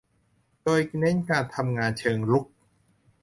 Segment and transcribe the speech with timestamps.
[0.63, 2.45] โดยเน้นการทำงานเชิงรุก